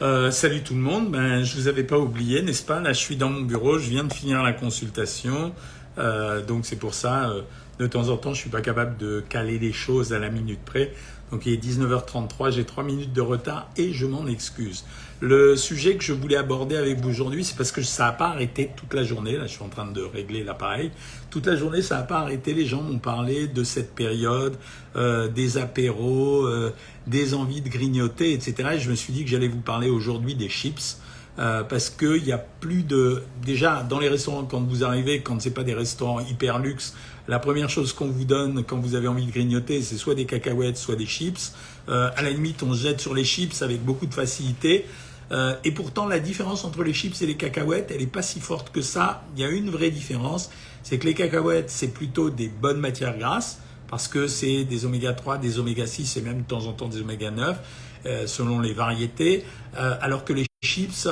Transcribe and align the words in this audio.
Euh, 0.00 0.30
salut 0.30 0.62
tout 0.62 0.74
le 0.74 0.80
monde, 0.80 1.10
ben, 1.10 1.42
je 1.42 1.56
vous 1.56 1.66
avais 1.66 1.82
pas 1.82 1.98
oublié, 1.98 2.40
n'est-ce 2.40 2.62
pas? 2.62 2.78
Là, 2.78 2.92
je 2.92 3.00
suis 3.00 3.16
dans 3.16 3.30
mon 3.30 3.40
bureau, 3.40 3.78
je 3.78 3.90
viens 3.90 4.04
de 4.04 4.12
finir 4.12 4.44
la 4.44 4.52
consultation, 4.52 5.52
euh, 5.98 6.40
donc 6.40 6.66
c'est 6.66 6.76
pour 6.76 6.94
ça, 6.94 7.30
euh, 7.30 7.42
de 7.80 7.86
temps 7.88 8.08
en 8.08 8.16
temps, 8.16 8.32
je 8.32 8.40
suis 8.40 8.50
pas 8.50 8.60
capable 8.60 8.96
de 8.96 9.24
caler 9.28 9.58
les 9.58 9.72
choses 9.72 10.12
à 10.12 10.20
la 10.20 10.30
minute 10.30 10.60
près. 10.64 10.92
Donc 11.30 11.46
il 11.46 11.52
est 11.52 11.64
19h33, 11.64 12.52
j'ai 12.52 12.64
3 12.64 12.84
minutes 12.84 13.12
de 13.12 13.20
retard 13.20 13.68
et 13.76 13.92
je 13.92 14.06
m'en 14.06 14.26
excuse. 14.26 14.84
Le 15.20 15.56
sujet 15.56 15.96
que 15.96 16.04
je 16.04 16.12
voulais 16.12 16.36
aborder 16.36 16.76
avec 16.76 17.00
vous 17.00 17.10
aujourd'hui, 17.10 17.42
c'est 17.42 17.56
parce 17.56 17.72
que 17.72 17.82
ça 17.82 18.04
n'a 18.04 18.12
pas 18.12 18.28
arrêté 18.28 18.70
toute 18.76 18.94
la 18.94 19.02
journée. 19.02 19.36
Là, 19.36 19.46
je 19.46 19.52
suis 19.52 19.64
en 19.64 19.68
train 19.68 19.90
de 19.90 20.00
régler 20.00 20.44
l'appareil. 20.44 20.92
Toute 21.30 21.46
la 21.46 21.56
journée, 21.56 21.82
ça 21.82 21.96
n'a 21.96 22.02
pas 22.04 22.20
arrêté. 22.20 22.54
Les 22.54 22.66
gens 22.66 22.82
m'ont 22.82 22.98
parlé 22.98 23.48
de 23.48 23.64
cette 23.64 23.94
période, 23.94 24.56
euh, 24.94 25.28
des 25.28 25.58
apéros, 25.58 26.46
euh, 26.46 26.72
des 27.08 27.34
envies 27.34 27.62
de 27.62 27.68
grignoter, 27.68 28.32
etc. 28.32 28.70
Et 28.74 28.78
je 28.78 28.90
me 28.90 28.94
suis 28.94 29.12
dit 29.12 29.24
que 29.24 29.30
j'allais 29.30 29.48
vous 29.48 29.60
parler 29.60 29.90
aujourd'hui 29.90 30.34
des 30.34 30.48
chips. 30.48 30.98
Euh, 31.38 31.62
parce 31.62 31.88
qu'il 31.88 32.24
n'y 32.24 32.32
a 32.32 32.38
plus 32.38 32.82
de... 32.82 33.22
Déjà, 33.44 33.84
dans 33.88 34.00
les 34.00 34.08
restaurants, 34.08 34.42
quand 34.42 34.60
vous 34.60 34.82
arrivez, 34.82 35.20
quand 35.20 35.40
ce 35.40 35.48
n'est 35.48 35.54
pas 35.54 35.62
des 35.62 35.74
restaurants 35.74 36.18
hyper 36.18 36.58
luxe, 36.58 36.96
la 37.28 37.38
première 37.38 37.68
chose 37.68 37.92
qu'on 37.92 38.08
vous 38.08 38.24
donne 38.24 38.64
quand 38.64 38.78
vous 38.78 38.94
avez 38.94 39.06
envie 39.06 39.26
de 39.26 39.30
grignoter, 39.30 39.82
c'est 39.82 39.98
soit 39.98 40.14
des 40.14 40.24
cacahuètes, 40.24 40.78
soit 40.78 40.96
des 40.96 41.06
chips. 41.06 41.52
Euh, 41.90 42.10
à 42.16 42.22
la 42.22 42.30
limite, 42.30 42.62
on 42.62 42.72
se 42.72 42.82
jette 42.82 43.02
sur 43.02 43.12
les 43.12 43.24
chips 43.24 43.60
avec 43.60 43.84
beaucoup 43.84 44.06
de 44.06 44.14
facilité. 44.14 44.86
Euh, 45.30 45.54
et 45.62 45.72
pourtant, 45.72 46.06
la 46.06 46.20
différence 46.20 46.64
entre 46.64 46.82
les 46.82 46.94
chips 46.94 47.20
et 47.20 47.26
les 47.26 47.36
cacahuètes, 47.36 47.90
elle 47.90 48.00
n'est 48.00 48.06
pas 48.06 48.22
si 48.22 48.40
forte 48.40 48.72
que 48.72 48.80
ça. 48.80 49.24
Il 49.36 49.42
y 49.42 49.44
a 49.44 49.50
une 49.50 49.68
vraie 49.68 49.90
différence, 49.90 50.50
c'est 50.82 50.98
que 50.98 51.04
les 51.04 51.12
cacahuètes, 51.12 51.68
c'est 51.68 51.92
plutôt 51.92 52.30
des 52.30 52.48
bonnes 52.48 52.80
matières 52.80 53.18
grasses, 53.18 53.60
parce 53.88 54.08
que 54.08 54.26
c'est 54.26 54.64
des 54.64 54.86
oméga 54.86 55.12
3, 55.12 55.36
des 55.36 55.58
oméga 55.58 55.86
6 55.86 56.16
et 56.16 56.22
même 56.22 56.38
de 56.38 56.46
temps 56.46 56.64
en 56.64 56.72
temps 56.72 56.88
des 56.88 57.02
oméga 57.02 57.30
9, 57.30 57.58
euh, 58.06 58.26
selon 58.26 58.58
les 58.60 58.72
variétés, 58.72 59.44
alors 59.74 60.24
que 60.24 60.32
les 60.32 60.46
chips, 60.64 61.08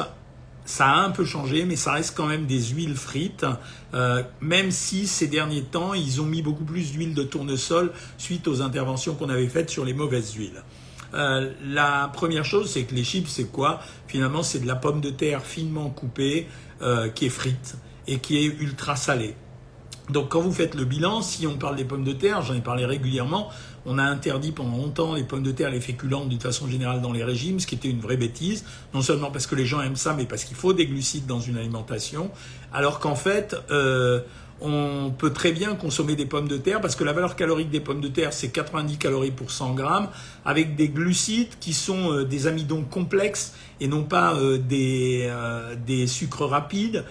ça 0.66 0.88
a 0.88 0.96
un 0.98 1.10
peu 1.10 1.24
changé, 1.24 1.64
mais 1.64 1.76
ça 1.76 1.92
reste 1.92 2.14
quand 2.16 2.26
même 2.26 2.46
des 2.46 2.60
huiles 2.60 2.96
frites, 2.96 3.46
euh, 3.94 4.22
même 4.40 4.70
si 4.70 5.06
ces 5.06 5.28
derniers 5.28 5.62
temps, 5.62 5.94
ils 5.94 6.20
ont 6.20 6.26
mis 6.26 6.42
beaucoup 6.42 6.64
plus 6.64 6.92
d'huile 6.92 7.14
de 7.14 7.22
tournesol 7.22 7.92
suite 8.18 8.48
aux 8.48 8.60
interventions 8.60 9.14
qu'on 9.14 9.30
avait 9.30 9.48
faites 9.48 9.70
sur 9.70 9.84
les 9.84 9.94
mauvaises 9.94 10.34
huiles. 10.34 10.62
Euh, 11.14 11.52
la 11.64 12.10
première 12.12 12.44
chose, 12.44 12.70
c'est 12.70 12.82
que 12.82 12.94
les 12.94 13.04
chips, 13.04 13.28
c'est 13.28 13.50
quoi? 13.50 13.80
Finalement, 14.08 14.42
c'est 14.42 14.58
de 14.58 14.66
la 14.66 14.74
pomme 14.74 15.00
de 15.00 15.10
terre 15.10 15.42
finement 15.46 15.88
coupée, 15.88 16.48
euh, 16.82 17.08
qui 17.08 17.26
est 17.26 17.30
frite 17.30 17.76
et 18.06 18.18
qui 18.18 18.38
est 18.38 18.44
ultra 18.44 18.96
salée. 18.96 19.34
Donc 20.10 20.28
quand 20.28 20.40
vous 20.40 20.52
faites 20.52 20.74
le 20.74 20.84
bilan, 20.84 21.20
si 21.20 21.46
on 21.46 21.56
parle 21.56 21.76
des 21.76 21.84
pommes 21.84 22.04
de 22.04 22.12
terre, 22.12 22.42
j'en 22.42 22.54
ai 22.54 22.60
parlé 22.60 22.84
régulièrement, 22.84 23.50
on 23.86 23.98
a 23.98 24.04
interdit 24.04 24.52
pendant 24.52 24.76
longtemps 24.76 25.14
les 25.14 25.24
pommes 25.24 25.42
de 25.42 25.50
terre, 25.50 25.70
les 25.70 25.80
féculents 25.80 26.26
d'une 26.26 26.40
façon 26.40 26.68
générale 26.68 27.00
dans 27.00 27.12
les 27.12 27.24
régimes, 27.24 27.58
ce 27.58 27.66
qui 27.66 27.74
était 27.74 27.88
une 27.88 28.00
vraie 28.00 28.16
bêtise, 28.16 28.64
non 28.94 29.02
seulement 29.02 29.30
parce 29.30 29.46
que 29.46 29.56
les 29.56 29.66
gens 29.66 29.82
aiment 29.82 29.96
ça, 29.96 30.14
mais 30.14 30.24
parce 30.24 30.44
qu'il 30.44 30.56
faut 30.56 30.72
des 30.72 30.86
glucides 30.86 31.26
dans 31.26 31.40
une 31.40 31.58
alimentation, 31.58 32.30
alors 32.72 33.00
qu'en 33.00 33.16
fait, 33.16 33.56
euh, 33.72 34.20
on 34.60 35.12
peut 35.16 35.32
très 35.32 35.50
bien 35.50 35.74
consommer 35.74 36.14
des 36.14 36.24
pommes 36.24 36.48
de 36.48 36.56
terre 36.56 36.80
parce 36.80 36.94
que 36.94 37.04
la 37.04 37.12
valeur 37.12 37.34
calorique 37.34 37.70
des 37.70 37.80
pommes 37.80 38.00
de 38.00 38.08
terre, 38.08 38.32
c'est 38.32 38.48
90 38.48 38.98
calories 38.98 39.32
pour 39.32 39.50
100 39.50 39.74
grammes, 39.74 40.08
avec 40.44 40.76
des 40.76 40.88
glucides 40.88 41.58
qui 41.58 41.72
sont 41.72 42.12
euh, 42.12 42.24
des 42.24 42.46
amidons 42.46 42.82
complexes 42.82 43.54
et 43.80 43.88
non 43.88 44.04
pas 44.04 44.36
euh, 44.36 44.56
des, 44.56 45.32
des 45.84 46.06
sucres 46.06 46.46
rapides 46.48 47.04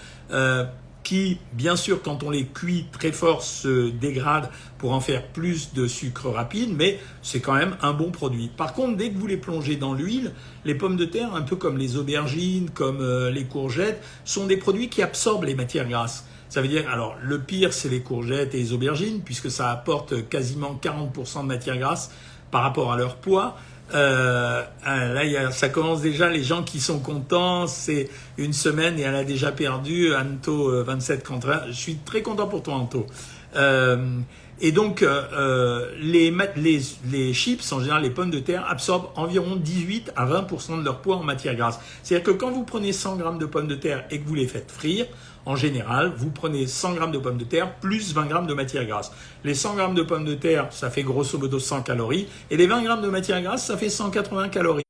qui, 1.05 1.37
bien 1.53 1.75
sûr, 1.75 2.01
quand 2.01 2.23
on 2.23 2.31
les 2.31 2.45
cuit 2.45 2.87
très 2.91 3.13
fort, 3.13 3.43
se 3.43 3.89
dégradent 3.91 4.49
pour 4.79 4.91
en 4.91 4.99
faire 4.99 5.27
plus 5.27 5.73
de 5.73 5.87
sucre 5.87 6.29
rapide, 6.29 6.73
mais 6.75 6.99
c'est 7.21 7.39
quand 7.39 7.53
même 7.53 7.77
un 7.81 7.93
bon 7.93 8.11
produit. 8.11 8.49
Par 8.57 8.73
contre, 8.73 8.97
dès 8.97 9.11
que 9.11 9.17
vous 9.17 9.27
les 9.27 9.37
plongez 9.37 9.75
dans 9.75 9.93
l'huile, 9.93 10.33
les 10.65 10.73
pommes 10.73 10.97
de 10.97 11.05
terre, 11.05 11.33
un 11.35 11.43
peu 11.43 11.55
comme 11.55 11.77
les 11.77 11.95
aubergines, 11.95 12.71
comme 12.71 13.01
euh, 13.01 13.29
les 13.29 13.45
courgettes, 13.45 14.01
sont 14.25 14.47
des 14.47 14.57
produits 14.57 14.89
qui 14.89 15.03
absorbent 15.03 15.45
les 15.45 15.55
matières 15.55 15.87
grasses. 15.87 16.25
Ça 16.49 16.61
veut 16.61 16.67
dire, 16.67 16.89
alors 16.89 17.15
le 17.21 17.39
pire, 17.39 17.71
c'est 17.71 17.89
les 17.89 18.01
courgettes 18.01 18.55
et 18.55 18.57
les 18.57 18.73
aubergines, 18.73 19.21
puisque 19.21 19.51
ça 19.51 19.69
apporte 19.69 20.27
quasiment 20.27 20.79
40% 20.81 21.43
de 21.43 21.47
matières 21.47 21.77
grasses 21.77 22.11
par 22.49 22.63
rapport 22.63 22.91
à 22.91 22.97
leur 22.97 23.17
poids. 23.17 23.57
Euh, 23.93 24.63
euh, 24.87 25.13
là, 25.13 25.51
ça 25.51 25.69
commence 25.69 26.01
déjà, 26.01 26.29
les 26.29 26.43
gens 26.43 26.63
qui 26.63 26.79
sont 26.79 26.99
contents, 26.99 27.67
c'est 27.67 28.09
une 28.37 28.53
semaine 28.53 28.99
et 28.99 29.03
elle 29.03 29.15
a 29.15 29.23
déjà 29.23 29.51
perdu. 29.51 30.13
Anto 30.15 30.83
27 30.83 31.19
euh, 31.19 31.23
contre 31.23 31.49
1. 31.49 31.67
Je 31.67 31.73
suis 31.73 31.95
très 31.97 32.21
content 32.21 32.47
pour 32.47 32.63
toi, 32.63 32.75
Anto. 32.75 33.05
Euh, 33.55 34.19
et 34.61 34.71
donc, 34.71 35.01
euh, 35.01 35.91
les, 35.99 36.33
les, 36.55 36.81
les, 37.11 37.33
chips, 37.33 37.71
en 37.73 37.79
général 37.81 38.03
les 38.03 38.09
pommes 38.09 38.31
de 38.31 38.39
terre, 38.39 38.65
absorbent 38.69 39.09
environ 39.15 39.57
18 39.57 40.13
à 40.15 40.25
20% 40.25 40.79
de 40.79 40.85
leur 40.85 41.01
poids 41.01 41.17
en 41.17 41.23
matière 41.23 41.55
grasse. 41.55 41.79
C'est-à-dire 42.03 42.25
que 42.33 42.37
quand 42.37 42.51
vous 42.51 42.63
prenez 42.63 42.93
100 42.93 43.17
grammes 43.17 43.37
de 43.37 43.45
pommes 43.45 43.67
de 43.67 43.75
terre 43.75 44.05
et 44.11 44.19
que 44.19 44.27
vous 44.27 44.35
les 44.35 44.47
faites 44.47 44.71
frire, 44.71 45.07
en 45.45 45.55
général, 45.55 46.13
vous 46.17 46.29
prenez 46.29 46.67
100 46.67 46.93
grammes 46.93 47.11
de 47.11 47.17
pommes 47.17 47.37
de 47.37 47.43
terre 47.43 47.75
plus 47.75 48.13
20 48.13 48.25
grammes 48.25 48.47
de 48.47 48.53
matière 48.53 48.85
grasse. 48.85 49.11
Les 49.43 49.53
100 49.53 49.75
grammes 49.75 49.95
de 49.95 50.01
pommes 50.01 50.25
de 50.25 50.33
terre, 50.33 50.67
ça 50.71 50.89
fait 50.89 51.03
grosso 51.03 51.37
modo 51.37 51.59
100 51.59 51.83
calories, 51.83 52.27
et 52.49 52.57
les 52.57 52.67
20 52.67 52.83
grammes 52.83 53.01
de 53.01 53.09
matière 53.09 53.41
grasse, 53.41 53.65
ça 53.65 53.77
fait 53.77 53.89
180 53.89 54.49
calories. 54.49 54.83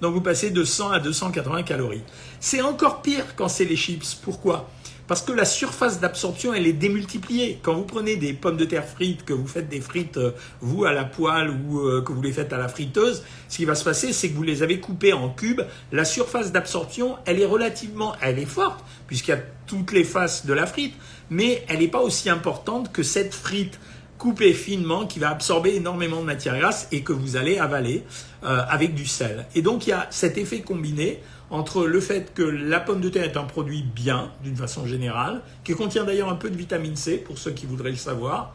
Donc 0.00 0.14
vous 0.14 0.20
passez 0.20 0.50
de 0.50 0.64
100 0.64 0.90
à 0.90 1.00
280 1.00 1.62
calories. 1.62 2.02
C'est 2.40 2.62
encore 2.62 3.02
pire 3.02 3.36
quand 3.36 3.48
c'est 3.48 3.66
les 3.66 3.76
chips. 3.76 4.14
Pourquoi? 4.14 4.68
Parce 5.10 5.22
que 5.22 5.32
la 5.32 5.44
surface 5.44 5.98
d'absorption, 5.98 6.54
elle 6.54 6.68
est 6.68 6.72
démultipliée. 6.72 7.58
Quand 7.62 7.74
vous 7.74 7.82
prenez 7.82 8.14
des 8.14 8.32
pommes 8.32 8.56
de 8.56 8.64
terre 8.64 8.86
frites, 8.86 9.24
que 9.24 9.32
vous 9.32 9.48
faites 9.48 9.68
des 9.68 9.80
frites, 9.80 10.18
euh, 10.18 10.30
vous, 10.60 10.84
à 10.84 10.92
la 10.92 11.02
poêle 11.02 11.50
ou 11.50 11.80
euh, 11.80 12.00
que 12.00 12.12
vous 12.12 12.22
les 12.22 12.30
faites 12.30 12.52
à 12.52 12.58
la 12.58 12.68
friteuse, 12.68 13.24
ce 13.48 13.56
qui 13.56 13.64
va 13.64 13.74
se 13.74 13.82
passer, 13.82 14.12
c'est 14.12 14.28
que 14.28 14.36
vous 14.36 14.44
les 14.44 14.62
avez 14.62 14.78
coupées 14.78 15.12
en 15.12 15.28
cubes. 15.28 15.62
La 15.90 16.04
surface 16.04 16.52
d'absorption, 16.52 17.16
elle 17.26 17.40
est 17.40 17.44
relativement, 17.44 18.14
elle 18.22 18.38
est 18.38 18.46
forte, 18.46 18.84
puisqu'il 19.08 19.32
y 19.32 19.34
a 19.34 19.40
toutes 19.66 19.90
les 19.90 20.04
faces 20.04 20.46
de 20.46 20.52
la 20.52 20.64
frite, 20.64 20.94
mais 21.28 21.64
elle 21.66 21.80
n'est 21.80 21.88
pas 21.88 22.02
aussi 22.02 22.30
importante 22.30 22.92
que 22.92 23.02
cette 23.02 23.34
frite 23.34 23.80
coupée 24.16 24.52
finement 24.52 25.06
qui 25.06 25.18
va 25.18 25.30
absorber 25.30 25.74
énormément 25.74 26.20
de 26.20 26.26
matière 26.26 26.56
grasse 26.56 26.86
et 26.92 27.02
que 27.02 27.12
vous 27.12 27.36
allez 27.36 27.58
avaler 27.58 28.04
euh, 28.44 28.60
avec 28.68 28.94
du 28.94 29.06
sel. 29.06 29.46
Et 29.56 29.62
donc 29.62 29.88
il 29.88 29.90
y 29.90 29.92
a 29.92 30.06
cet 30.10 30.38
effet 30.38 30.60
combiné 30.60 31.20
entre 31.50 31.86
le 31.86 32.00
fait 32.00 32.32
que 32.32 32.42
la 32.42 32.80
pomme 32.80 33.00
de 33.00 33.08
terre 33.08 33.24
est 33.24 33.36
un 33.36 33.44
produit 33.44 33.82
bien, 33.82 34.30
d'une 34.42 34.56
façon 34.56 34.86
générale, 34.86 35.42
qui 35.64 35.74
contient 35.74 36.04
d'ailleurs 36.04 36.28
un 36.28 36.36
peu 36.36 36.50
de 36.50 36.56
vitamine 36.56 36.96
C, 36.96 37.18
pour 37.18 37.38
ceux 37.38 37.50
qui 37.50 37.66
voudraient 37.66 37.90
le 37.90 37.96
savoir, 37.96 38.54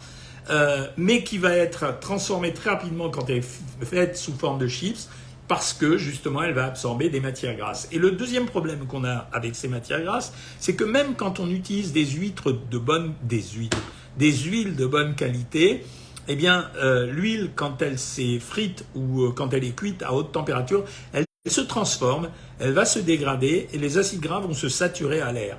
euh, 0.49 0.87
mais 0.97 1.23
qui 1.23 1.37
va 1.37 1.55
être 1.55 1.99
transformée 1.99 2.53
très 2.53 2.69
rapidement 2.69 3.09
quand 3.09 3.29
elle 3.29 3.37
est 3.37 3.85
faite 3.85 4.15
sous 4.15 4.33
forme 4.33 4.59
de 4.59 4.67
chips, 4.67 5.09
parce 5.47 5.73
que 5.73 5.97
justement 5.97 6.41
elle 6.41 6.53
va 6.53 6.65
absorber 6.65 7.09
des 7.09 7.19
matières 7.19 7.55
grasses. 7.55 7.87
Et 7.91 7.99
le 7.99 8.11
deuxième 8.11 8.45
problème 8.45 8.85
qu'on 8.87 9.03
a 9.03 9.27
avec 9.31 9.55
ces 9.55 9.67
matières 9.67 10.01
grasses, 10.01 10.33
c'est 10.59 10.75
que 10.75 10.83
même 10.83 11.15
quand 11.15 11.39
on 11.39 11.49
utilise 11.49 11.91
des 11.91 12.05
huîtres 12.05 12.51
de 12.51 12.77
bonne, 12.77 13.13
des 13.23 13.41
huîtres, 13.41 13.81
des 14.17 14.31
huiles 14.31 14.75
de 14.75 14.85
bonne 14.85 15.15
qualité, 15.15 15.83
eh 16.27 16.35
bien, 16.35 16.69
euh, 16.77 17.05
l'huile, 17.11 17.51
quand 17.55 17.81
elle 17.81 17.99
s'est 17.99 18.39
frite 18.39 18.85
ou 18.95 19.23
euh, 19.23 19.31
quand 19.31 19.53
elle 19.53 19.63
est 19.63 19.75
cuite 19.75 20.01
à 20.01 20.13
haute 20.13 20.31
température, 20.31 20.83
elle 21.13 21.25
se 21.51 21.61
transforme, 21.61 22.29
elle 22.59 22.73
va 22.73 22.85
se 22.85 22.99
dégrader 22.99 23.67
et 23.73 23.77
les 23.77 23.97
acides 23.97 24.21
gras 24.21 24.39
vont 24.39 24.53
se 24.53 24.69
saturer 24.69 25.21
à 25.21 25.31
l'air. 25.31 25.57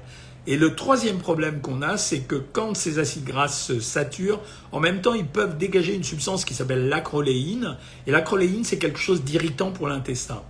Et 0.49 0.57
le 0.57 0.77
troisième 0.77 1.19
problème 1.19 1.61
qu'on 1.61 1.83
a, 1.83 1.97
c'est 1.97 2.21
que 2.21 2.37
quand 2.37 2.75
ces 2.75 3.01
acides 3.01 3.25
gras 3.25 3.49
se 3.49 3.81
saturent, 3.81 4.41
en 4.71 4.79
même 4.79 5.01
temps, 5.01 5.15
ils 5.15 5.27
peuvent 5.27 5.59
dégager 5.59 5.95
une 5.95 6.05
substance 6.05 6.45
qui 6.45 6.55
s'appelle 6.55 6.89
l'acroléine. 6.89 7.77
Et 8.07 8.13
l'acroléine, 8.13 8.63
c'est 8.63 8.79
quelque 8.79 9.01
chose 9.01 9.25
d'irritant 9.25 9.73
pour 9.73 9.89
l'intestin. 9.89 10.43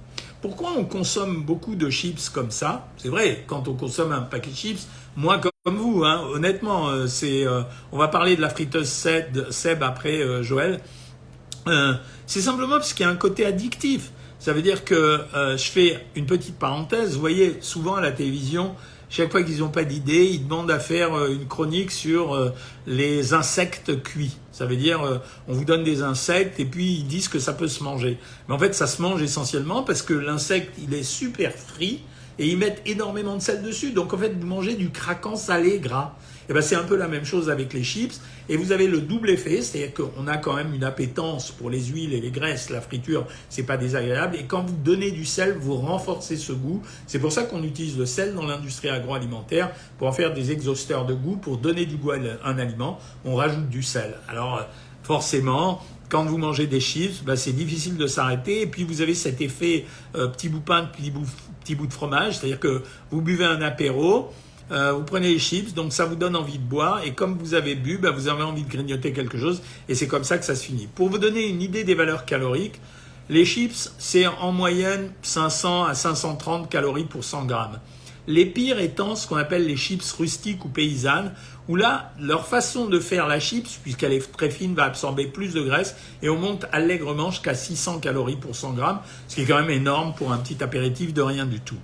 Pourquoi 0.43 0.73
on 0.77 0.85
consomme 0.85 1.43
beaucoup 1.43 1.77
de 1.77 1.89
chips 1.89 2.29
comme 2.29 2.51
ça? 2.51 2.89
C'est 2.99 3.09
vrai, 3.09 3.45
quand 3.47 3.69
on 3.69 3.75
consomme 3.75 4.13
un 4.13 4.21
paquet 4.21 4.51
de 4.51 4.57
chips, 4.57 4.87
moi 5.17 5.41
comme 5.65 5.77
vous, 5.77 6.05
hein, 6.05 6.23
honnêtement, 6.31 6.89
euh, 6.91 7.07
c'est, 7.07 7.47
euh, 7.47 7.63
on 7.91 7.99
va 7.99 8.09
parler 8.09 8.37
de 8.37 8.43
la 8.43 8.51
friteuse 8.51 8.87
Seb, 8.87 9.83
après 9.83 10.21
euh, 10.21 10.43
Joël. 10.43 10.81
c'est 12.27 12.43
simplement 12.43 12.77
parce 12.77 12.93
qu'il 12.93 13.05
y 13.05 13.09
a 13.09 13.13
un 13.13 13.17
côté 13.17 13.47
addictif. 13.47 14.13
Ça 14.39 14.53
veut 14.53 14.63
dire 14.63 14.85
que 14.85 14.95
euh, 15.35 15.57
je 15.57 15.71
fais 15.71 16.05
une 16.15 16.27
petite 16.27 16.59
parenthèse. 16.59 17.15
Vous 17.15 17.21
voyez, 17.21 17.59
souvent 17.61 17.97
à 17.97 18.01
la 18.01 18.13
télévision, 18.13 18.75
chaque 19.09 19.31
fois 19.31 19.43
qu'ils 19.43 19.59
n'ont 19.59 19.71
pas 19.71 19.85
d'idée, 19.85 20.27
ils 20.27 20.45
demandent 20.45 20.71
à 20.71 20.79
faire 20.79 21.15
euh, 21.15 21.33
une 21.33 21.47
chronique 21.47 21.91
sur 21.91 22.35
euh, 22.35 22.51
les 22.87 23.35
insectes 23.35 24.03
cuits. 24.03 24.37
Ça 24.53 24.67
veut 24.67 24.77
dire, 24.77 25.21
on 25.49 25.53
vous 25.53 25.67
donne 25.67 25.85
des 25.85 26.03
insectes 26.03 26.59
et 26.59 26.65
puis 26.65 26.95
ils 26.95 27.07
disent 27.07 27.29
que 27.29 27.39
ça 27.39 27.53
peut 27.53 27.69
se 27.69 27.83
manger. 27.83 28.17
Mais 28.49 28.55
en 28.55 28.59
fait, 28.59 28.75
ça 28.75 28.87
se 28.87 29.03
mange 29.03 29.21
essentiellement 29.21 29.83
parce 29.83 30.01
que 30.01 30.15
l'insecte, 30.15 30.73
il 30.83 30.95
est 30.95 31.03
super 31.03 31.53
frit 31.53 32.01
et 32.39 32.49
ils 32.49 32.59
mettent 32.59 32.83
énormément 32.87 33.37
de 33.37 33.43
sel 33.43 33.63
dessus. 33.63 33.93
Donc 33.93 34.13
en 34.13 34.19
fait, 34.19 34.33
vous 34.39 34.47
mangez 34.47 34.75
du 34.75 34.91
craquant 34.91 35.37
salé 35.37 35.79
gras. 35.79 36.15
Et 36.49 36.53
eh 36.53 36.55
ben 36.55 36.61
c'est 36.61 36.77
un 36.77 36.85
peu 36.85 36.95
la 36.95 37.09
même 37.09 37.25
chose 37.25 37.51
avec 37.51 37.73
les 37.73 37.83
chips. 37.83 38.21
Et 38.49 38.57
vous 38.57 38.71
avez 38.71 38.87
le 38.87 39.01
double 39.01 39.31
effet, 39.31 39.63
c'est-à-dire 39.63 39.93
qu'on 39.93 40.29
a 40.29 40.37
quand 40.37 40.55
même 40.55 40.73
une 40.73 40.85
appétence 40.85 41.51
pour 41.51 41.71
les 41.71 41.83
huiles 41.87 42.13
et 42.13 42.21
les 42.21 42.31
graisses. 42.31 42.71
La 42.71 42.81
friture, 42.81 43.27
c'est 43.49 43.65
pas 43.65 43.77
désagréable. 43.77 44.37
Et 44.37 44.45
quand 44.45 44.63
vous 44.63 44.77
donnez 44.77 45.11
du 45.11 45.25
sel, 45.25 45.57
vous 45.59 45.75
renforcez 45.75 46.37
ce 46.37 46.53
goût. 46.53 46.83
C'est 47.09 47.19
pour 47.19 47.33
ça 47.33 47.43
qu'on 47.43 47.65
utilise 47.65 47.99
le 47.99 48.07
sel 48.07 48.35
dans 48.35 48.47
l'industrie 48.47 48.91
agroalimentaire 48.91 49.73
pour 49.99 50.07
en 50.07 50.13
faire 50.13 50.33
des 50.33 50.53
exhausteurs 50.53 51.05
de 51.05 51.15
goût, 51.15 51.37
pour 51.37 51.59
donner 51.59 51.85
du 51.85 51.97
goût 51.97 52.13
à 52.13 52.19
un 52.45 52.59
aliment. 52.59 53.01
On 53.25 53.35
rajoute 53.35 53.69
du 53.69 53.83
sel. 53.83 54.15
Alors 54.29 54.65
forcément, 55.07 55.81
quand 56.09 56.25
vous 56.25 56.37
mangez 56.37 56.67
des 56.67 56.81
chips, 56.81 57.23
bah, 57.25 57.37
c'est 57.37 57.53
difficile 57.53 57.97
de 57.97 58.09
s'arrêter. 58.09 58.63
Et 58.63 58.67
puis 58.67 58.83
vous 58.83 59.01
avez 59.01 59.15
cet 59.15 59.41
effet 59.41 59.87
euh, 60.17 60.27
petit 60.27 60.49
bout 60.49 60.59
de 60.59 60.65
pain, 60.65 60.85
petit 60.85 61.13
bout, 61.13 61.25
petit 61.63 61.77
bout 61.77 61.87
de 61.87 61.93
fromage, 61.93 62.39
c'est-à-dire 62.39 62.59
que 62.59 62.83
vous 63.13 63.21
buvez 63.21 63.45
un 63.45 63.63
apéro, 63.63 64.33
euh, 64.73 64.93
vous 64.93 65.05
prenez 65.05 65.33
les 65.33 65.39
chips, 65.39 65.75
donc 65.75 65.93
ça 65.93 66.07
vous 66.07 66.17
donne 66.17 66.35
envie 66.35 66.59
de 66.59 66.65
boire. 66.65 67.03
Et 67.05 67.15
comme 67.15 67.39
vous 67.39 67.55
avez 67.55 67.77
bu, 67.77 67.99
bah, 67.99 68.11
vous 68.11 68.27
avez 68.27 68.43
envie 68.43 68.65
de 68.65 68.69
grignoter 68.69 69.13
quelque 69.13 69.39
chose. 69.39 69.63
Et 69.89 69.95
c'est 69.95 70.09
comme 70.09 70.25
ça 70.25 70.39
que 70.39 70.45
ça 70.45 70.57
se 70.57 70.65
finit. 70.65 70.89
Pour 70.93 71.09
vous 71.09 71.19
donner 71.19 71.47
une 71.47 71.63
idée 71.63 71.85
des 71.85 71.95
valeurs 71.95 72.25
caloriques, 72.25 72.81
les 73.29 73.45
chips, 73.45 73.93
c'est 73.99 74.27
en 74.27 74.51
moyenne 74.51 75.13
500 75.23 75.85
à 75.85 75.95
530 75.95 76.69
calories 76.69 77.05
pour 77.05 77.23
100 77.23 77.47
grammes. 77.47 77.79
Les 78.29 78.47
pires 78.47 78.81
étant 78.81 79.15
ce 79.15 79.27
qu'on 79.27 79.37
appelle 79.37 79.67
les 79.67 79.77
chips 79.77 80.11
rustiques 80.13 80.65
ou 80.65 80.69
paysannes, 80.69 81.33
où 81.69 81.77
là, 81.77 82.13
leur 82.21 82.47
façon 82.47 82.87
de 82.87 82.99
faire 82.99 83.29
la 83.29 83.39
chips, 83.39 83.79
puisqu'elle 83.83 84.13
est 84.13 84.33
très 84.33 84.51
fine, 84.51 84.75
va 84.75 84.85
absorber 84.85 85.27
plus 85.27 85.55
de 85.55 85.63
graisse, 85.63 85.97
et 86.23 86.29
on 86.29 86.37
monte 86.37 86.67
allègrement 86.73 87.31
jusqu'à 87.31 87.55
600 87.55 88.01
calories 88.01 88.37
pour 88.37 88.57
100 88.57 88.73
grammes, 88.73 89.01
ce 89.29 89.37
qui 89.37 89.43
est 89.43 89.45
quand 89.45 89.61
même 89.61 89.71
énorme 89.71 90.15
pour 90.15 90.33
un 90.33 90.39
petit 90.39 90.63
apéritif 90.63 91.15
de 91.15 91.23
rien 91.23 91.47
du 91.47 91.61
tout. 91.61 91.79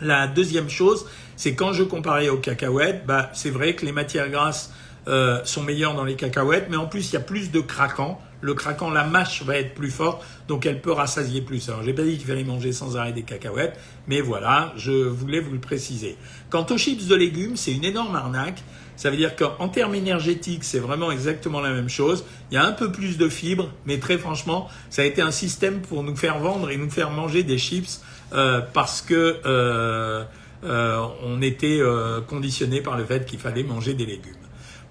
La 0.00 0.26
deuxième 0.26 0.68
chose, 0.68 1.06
c'est 1.36 1.54
quand 1.54 1.72
je 1.72 1.84
comparais 1.84 2.28
aux 2.28 2.38
cacahuètes, 2.38 3.06
bah, 3.06 3.30
c'est 3.32 3.50
vrai 3.50 3.74
que 3.74 3.86
les 3.86 3.92
matières 3.92 4.28
grasses 4.28 4.72
euh, 5.08 5.40
sont 5.44 5.62
meilleures 5.62 5.94
dans 5.94 6.04
les 6.04 6.16
cacahuètes, 6.16 6.66
mais 6.70 6.76
en 6.76 6.86
plus, 6.86 7.10
il 7.10 7.14
y 7.14 7.16
a 7.16 7.20
plus 7.20 7.50
de 7.50 7.60
craquants 7.60 8.20
le 8.42 8.54
craquant, 8.54 8.90
la 8.90 9.04
mâche 9.04 9.42
va 9.44 9.56
être 9.56 9.74
plus 9.74 9.90
forte, 9.90 10.22
donc 10.48 10.66
elle 10.66 10.82
peut 10.82 10.92
rassasier 10.92 11.40
plus. 11.40 11.68
Alors 11.68 11.82
j'ai 11.82 11.94
pas 11.94 12.02
dit 12.02 12.18
qu'il 12.18 12.26
fallait 12.26 12.44
manger 12.44 12.72
sans 12.72 12.96
arrêt 12.96 13.12
des 13.12 13.22
cacahuètes, 13.22 13.78
mais 14.08 14.20
voilà, 14.20 14.74
je 14.76 14.90
voulais 14.90 15.40
vous 15.40 15.52
le 15.52 15.60
préciser. 15.60 16.16
Quant 16.50 16.66
aux 16.70 16.76
chips 16.76 17.06
de 17.06 17.14
légumes, 17.14 17.56
c'est 17.56 17.72
une 17.72 17.84
énorme 17.84 18.14
arnaque. 18.14 18.62
Ça 18.96 19.10
veut 19.10 19.16
dire 19.16 19.34
qu'en 19.36 19.68
termes 19.68 19.94
énergétiques, 19.94 20.64
c'est 20.64 20.78
vraiment 20.78 21.10
exactement 21.10 21.60
la 21.60 21.70
même 21.70 21.88
chose. 21.88 22.24
Il 22.50 22.54
y 22.54 22.56
a 22.58 22.64
un 22.64 22.72
peu 22.72 22.92
plus 22.92 23.16
de 23.16 23.28
fibres, 23.28 23.70
mais 23.86 23.98
très 23.98 24.18
franchement, 24.18 24.68
ça 24.90 25.02
a 25.02 25.04
été 25.06 25.22
un 25.22 25.30
système 25.30 25.80
pour 25.80 26.02
nous 26.02 26.14
faire 26.14 26.38
vendre 26.38 26.70
et 26.70 26.76
nous 26.76 26.90
faire 26.90 27.10
manger 27.10 27.42
des 27.42 27.58
chips 27.58 28.02
euh, 28.34 28.60
parce 28.72 29.02
que 29.02 29.40
euh, 29.44 30.24
euh, 30.64 31.06
on 31.24 31.42
était 31.42 31.80
conditionné 32.28 32.80
par 32.80 32.96
le 32.96 33.04
fait 33.04 33.24
qu'il 33.26 33.38
fallait 33.38 33.64
manger 33.64 33.94
des 33.94 34.06
légumes. 34.06 34.41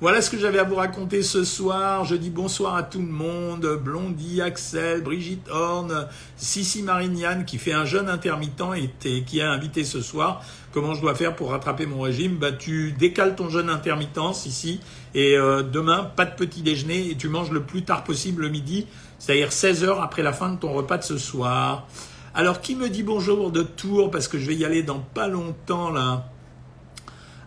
Voilà 0.02 0.24
ce 0.24 0.32
que 0.32 0.40
j'avais 0.40 0.58
à 0.58 0.64
vous 0.64 0.78
raconter 0.78 1.22
ce 1.22 1.44
soir. 1.44 2.06
Je 2.06 2.16
dis 2.16 2.32
bonsoir 2.32 2.74
à 2.74 2.82
tout 2.82 2.98
le 2.98 3.06
monde. 3.06 3.80
Blondie, 3.84 4.42
Axel, 4.42 5.04
Brigitte 5.04 5.48
Horn, 5.48 6.08
Sissi 6.38 6.82
Marignane 6.82 7.46
qui 7.46 7.60
fait 7.60 7.74
un 7.74 7.86
jeûne 7.86 8.10
intermittent 8.10 8.64
et 9.06 9.22
qui 9.22 9.42
a 9.42 9.52
invité 9.52 9.84
ce 9.84 10.02
soir. 10.02 10.44
Comment 10.72 10.96
je 10.96 11.02
dois 11.02 11.14
faire 11.14 11.36
pour 11.36 11.52
rattraper 11.52 11.86
mon 11.86 12.02
régime? 12.02 12.38
Bah 12.38 12.52
tu 12.52 12.94
décales 12.94 13.36
ton 13.36 13.48
jeûne 13.50 13.70
intermittent, 13.70 14.34
Sissi, 14.34 14.80
et 15.14 15.38
euh, 15.38 15.62
demain 15.62 16.12
pas 16.16 16.26
de 16.26 16.34
petit 16.34 16.64
déjeuner 16.64 17.12
et 17.12 17.16
tu 17.16 17.30
manges 17.30 17.52
le 17.52 17.62
plus 17.62 17.84
tard 17.84 18.04
possible 18.04 18.42
le 18.42 18.50
midi, 18.50 18.88
c'est-à-dire 19.20 19.52
16 19.52 19.84
heures 19.84 20.02
après 20.02 20.24
la 20.24 20.34
fin 20.34 20.50
de 20.50 20.58
ton 20.58 20.74
repas 20.74 20.98
de 20.98 21.04
ce 21.04 21.20
soir. 21.20 21.88
Alors 22.34 22.62
qui 22.62 22.76
me 22.76 22.90
dit 22.90 23.04
bonjour 23.04 23.52
de 23.52 23.62
Tours? 23.62 24.10
Parce 24.10 24.28
que 24.28 24.40
je 24.40 24.48
vais 24.48 24.56
y 24.56 24.66
aller 24.66 24.82
dans 24.82 24.98
pas 24.98 25.28
longtemps 25.28 25.92
là. 25.92 26.26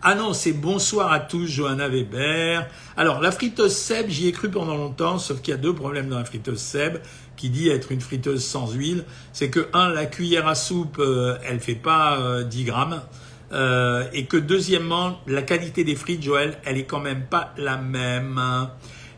Ah 0.07 0.13
non, 0.13 0.33
c'est 0.33 0.51
bonsoir 0.51 1.11
à 1.11 1.19
tous, 1.19 1.47
Johanna 1.47 1.89
Weber. 1.89 2.67
Alors, 2.95 3.21
la 3.21 3.31
friteuse 3.31 3.75
Seb, 3.75 4.07
j'y 4.07 4.27
ai 4.27 4.31
cru 4.31 4.51
pendant 4.51 4.77
longtemps, 4.77 5.17
sauf 5.17 5.41
qu'il 5.41 5.51
y 5.51 5.55
a 5.55 5.59
deux 5.59 5.73
problèmes 5.73 6.09
dans 6.09 6.19
la 6.19 6.25
friteuse 6.25 6.59
Seb, 6.59 6.99
qui 7.35 7.49
dit 7.49 7.69
être 7.69 7.91
une 7.91 8.01
friteuse 8.01 8.45
sans 8.45 8.71
huile. 8.71 9.03
C'est 9.33 9.49
que, 9.49 9.67
un, 9.73 9.89
la 9.89 10.05
cuillère 10.05 10.47
à 10.47 10.53
soupe, 10.53 10.97
euh, 10.99 11.39
elle 11.43 11.59
fait 11.59 11.73
pas 11.73 12.43
10 12.43 12.61
euh, 12.61 12.65
grammes. 12.67 13.01
Euh, 13.51 14.03
et 14.13 14.25
que, 14.25 14.37
deuxièmement, 14.37 15.21
la 15.25 15.41
qualité 15.41 15.83
des 15.83 15.95
frites, 15.95 16.21
Joël, 16.21 16.59
elle 16.65 16.77
est 16.77 16.85
quand 16.85 17.01
même 17.01 17.25
pas 17.25 17.55
la 17.57 17.77
même. 17.77 18.39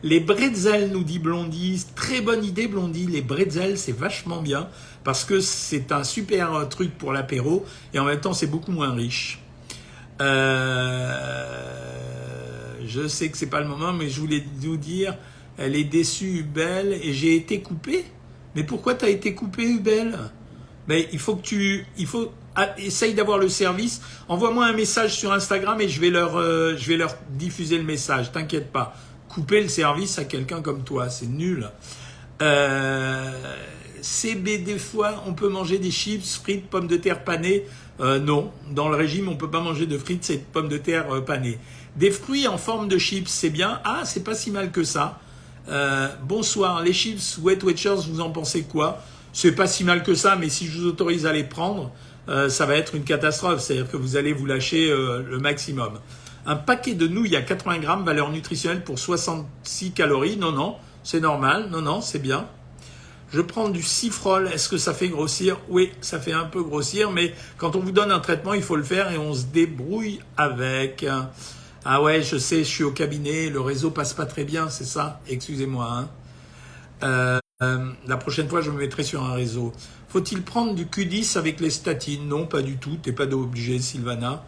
Les 0.04 0.22
bretzels, 0.22 0.90
nous 0.94 1.04
dit 1.04 1.20
Blondie. 1.20 1.86
Très 1.98 2.22
bonne 2.22 2.46
idée, 2.46 2.70
Blondie. 2.70 3.08
Les 3.08 3.22
bretzels, 3.22 3.78
c'est 3.78 3.92
vachement 3.92 4.42
bien 4.42 4.70
parce 5.04 5.26
que 5.26 5.42
c'est 5.42 5.92
un 5.92 6.06
super 6.06 6.70
truc 6.70 6.98
pour 6.98 7.12
l'apéro 7.12 7.66
et 7.94 8.00
en 8.00 8.06
même 8.06 8.22
temps, 8.22 8.32
c'est 8.32 8.48
beaucoup 8.48 8.72
moins 8.72 8.94
riche. 8.94 9.42
Euh, 10.22 11.58
je 12.86 13.08
sais 13.08 13.30
que 13.30 13.38
c'est 13.38 13.48
pas 13.48 13.62
le 13.62 13.68
moment, 13.68 13.94
mais 13.94 14.10
je 14.10 14.20
voulais 14.20 14.44
vous 14.60 14.78
dire, 14.78 15.16
elle 15.58 15.76
est 15.76 15.84
déçue, 15.84 16.40
Hubel, 16.40 16.94
et 17.02 17.14
j'ai 17.14 17.36
été 17.36 17.62
coupé. 17.62 18.06
Mais 18.56 18.64
pourquoi 18.64 18.96
tu 18.96 19.06
as 19.06 19.10
été 19.10 19.34
coupé, 19.36 19.64
Hubel? 19.64 20.18
Mais 20.88 21.08
il 21.12 21.20
faut 21.20 21.36
que 21.36 21.42
tu, 21.42 21.86
il 21.98 22.08
faut, 22.08 22.32
ah, 22.56 22.70
essaye 22.78 23.14
d'avoir 23.14 23.38
le 23.38 23.50
service. 23.50 24.02
Envoie-moi 24.28 24.66
un 24.66 24.74
message 24.74 25.16
sur 25.16 25.32
Instagram 25.32 25.80
et 25.82 25.90
je 25.90 26.02
vais 26.02 26.10
leur, 26.10 26.38
euh, 26.38 26.76
je 26.78 26.88
vais 26.88 26.98
leur 26.98 27.14
diffuser 27.32 27.78
le 27.78 27.84
message. 27.84 28.32
T'inquiète 28.32 28.72
pas. 28.72 28.96
Couper 29.28 29.62
le 29.62 29.68
service 29.68 30.18
à 30.18 30.24
quelqu'un 30.24 30.62
comme 30.62 30.84
toi, 30.84 31.10
c'est 31.10 31.28
nul. 31.28 31.70
Euh, 32.42 33.56
CB, 34.08 34.60
des 34.60 34.80
fois, 34.80 35.22
on 35.28 35.34
peut 35.34 35.50
manger 35.50 35.80
des 35.80 35.92
chips, 35.92 36.40
frites, 36.42 36.70
pommes 36.70 36.88
de 36.88 36.96
terre 36.96 37.26
panées. 37.26 37.66
Euh, 38.00 38.20
non, 38.20 38.52
dans 38.72 38.88
le 38.88 38.96
régime, 38.96 39.28
on 39.28 39.36
peut 39.36 39.50
pas 39.50 39.60
manger 39.60 39.86
de 39.86 39.98
frites 39.98 40.30
et 40.30 40.38
pommes 40.38 40.70
de 40.70 40.78
terre 40.78 41.14
euh, 41.14 41.22
panées. 41.22 41.60
Des 41.98 42.10
fruits 42.10 42.48
en 42.48 42.58
forme 42.58 42.88
de 42.88 42.98
chips, 42.98 43.28
c'est 43.28 43.50
bien. 43.50 43.82
Ah, 43.84 44.04
c'est 44.06 44.24
pas 44.24 44.34
si 44.34 44.50
mal 44.50 44.72
que 44.72 44.84
ça. 44.84 45.20
Euh, 45.68 46.08
bonsoir, 46.24 46.82
les 46.84 46.94
chips 46.94 47.38
Wet 47.42 47.62
Watchers, 47.66 48.08
vous 48.10 48.22
en 48.22 48.30
pensez 48.30 48.64
quoi? 48.64 49.04
C'est 49.34 49.52
pas 49.52 49.68
si 49.68 49.84
mal 49.84 50.04
que 50.04 50.16
ça, 50.16 50.38
mais 50.38 50.48
si 50.48 50.68
je 50.68 50.80
vous 50.80 50.88
autorise 50.88 51.26
à 51.26 51.34
les 51.34 51.44
prendre, 51.44 51.92
ça 52.50 52.66
va 52.66 52.76
être 52.76 52.96
une 52.96 53.04
catastrophe. 53.04 53.60
C'est-à-dire 53.60 53.92
que 53.92 53.98
vous 53.98 54.16
allez 54.16 54.34
vous 54.34 54.46
lâcher 54.46 54.90
le 54.90 55.38
maximum. 55.38 56.00
Un 56.46 56.56
paquet 56.56 56.96
de 56.96 57.08
nouilles 57.08 57.36
à 57.36 57.42
80 57.42 57.78
grammes, 57.80 58.04
valeur 58.04 58.32
nutritionnelle 58.32 58.84
pour 58.84 58.98
66 58.98 59.92
calories. 59.92 60.38
Non, 60.38 60.52
non, 60.52 60.78
c'est 61.04 61.20
normal. 61.20 61.68
Non, 61.70 61.82
non, 61.82 62.02
c'est 62.02 62.20
bien. 62.20 62.48
Je 63.32 63.42
prends 63.42 63.70
du 63.70 63.84
cifrol, 63.84 64.48
est-ce 64.54 64.70
que 64.70 64.78
ça 64.78 64.94
fait 64.94 65.10
grossir? 65.10 65.60
Oui, 65.70 65.92
ça 66.00 66.20
fait 66.20 66.32
un 66.32 66.46
peu 66.46 66.64
grossir, 66.64 67.12
mais 67.12 67.34
quand 67.58 67.76
on 67.76 67.80
vous 67.80 67.92
donne 67.92 68.12
un 68.12 68.20
traitement, 68.20 68.54
il 68.54 68.64
faut 68.64 68.78
le 68.78 68.84
faire 68.84 69.12
et 69.12 69.18
on 69.18 69.34
se 69.34 69.46
débrouille 69.46 70.20
avec. 70.38 71.06
Ah 71.90 72.02
ouais, 72.02 72.22
je 72.22 72.38
sais, 72.38 72.60
je 72.60 72.70
suis 72.70 72.84
au 72.84 72.92
cabinet, 72.92 73.50
le 73.50 73.62
réseau 73.62 73.92
passe 73.92 74.14
pas 74.14 74.26
très 74.26 74.44
bien, 74.44 74.70
c'est 74.70 74.86
ça? 74.86 75.22
Excusez-moi. 75.28 75.88
Hein. 75.90 76.10
Euh, 77.04 77.40
euh, 77.62 77.92
la 78.08 78.18
prochaine 78.18 78.50
fois, 78.50 78.62
je 78.62 78.72
me 78.72 78.78
mettrai 78.78 79.04
sur 79.04 79.24
un 79.24 79.34
réseau. 79.34 79.72
Faut-il 80.10 80.42
prendre 80.42 80.74
du 80.74 80.86
Q10 80.86 81.38
avec 81.38 81.60
les 81.60 81.70
statines? 81.70 82.28
Non, 82.28 82.46
pas 82.46 82.62
du 82.62 82.78
tout. 82.78 82.98
T'es 83.02 83.12
pas 83.14 83.26
obligé, 83.26 83.80
Sylvana. 83.80 84.44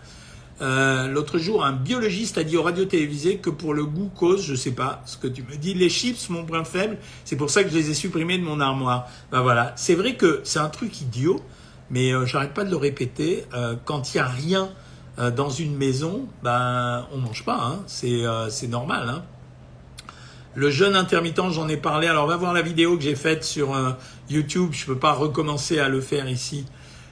Euh, 0.62 1.08
l'autre 1.08 1.38
jour, 1.38 1.64
un 1.64 1.72
biologiste 1.72 2.38
a 2.38 2.44
dit 2.44 2.58
aux 2.58 2.64
radios 2.64 2.86
télévisées 2.86 3.38
que 3.38 3.50
pour 3.50 3.74
le 3.74 3.86
goût 3.86 4.12
cause, 4.14 4.46
je 4.46 4.56
sais 4.56 4.72
pas 4.72 5.02
ce 5.06 5.18
que 5.18 5.28
tu 5.28 5.44
me 5.44 5.56
dis, 5.56 5.74
les 5.74 5.90
chips, 5.90 6.30
mon 6.30 6.44
point 6.46 6.66
faible, 6.66 6.98
c'est 7.24 7.38
pour 7.38 7.50
ça 7.50 7.64
que 7.64 7.70
je 7.70 7.76
les 7.76 7.90
ai 7.92 7.94
supprimés 7.94 8.38
de 8.38 8.44
mon 8.44 8.60
armoire. 8.60 9.08
Ben 9.32 9.42
voilà, 9.42 9.74
c'est 9.78 9.96
vrai 9.96 10.16
que 10.16 10.42
c'est 10.44 10.60
un 10.60 10.70
truc 10.70 11.02
idiot, 11.02 11.40
mais 11.90 12.14
euh, 12.14 12.26
j'arrête 12.26 12.54
pas 12.54 12.66
de 12.66 12.70
le 12.70 12.76
répéter. 12.76 13.46
Euh, 13.54 13.76
quand 13.86 14.14
il 14.14 14.18
y 14.18 14.20
a 14.20 14.28
rien 14.28 14.70
dans 15.36 15.50
une 15.50 15.76
maison, 15.76 16.30
ben 16.44 17.06
on 17.12 17.18
mange 17.18 17.44
pas, 17.44 17.60
hein. 17.62 17.84
c'est 17.88 18.68
normal. 18.70 19.10
Hein. 19.10 19.24
Le 20.56 20.70
jeûne 20.70 20.96
intermittent, 20.96 21.52
j'en 21.52 21.68
ai 21.68 21.76
parlé. 21.76 22.08
Alors 22.08 22.26
va 22.26 22.38
voir 22.38 22.54
la 22.54 22.62
vidéo 22.62 22.96
que 22.96 23.04
j'ai 23.04 23.16
faite 23.16 23.44
sur 23.44 23.76
YouTube. 24.30 24.70
Je 24.72 24.86
peux 24.86 24.98
pas 24.98 25.12
recommencer 25.12 25.78
à 25.78 25.90
le 25.90 26.00
faire 26.00 26.30
ici. 26.30 26.66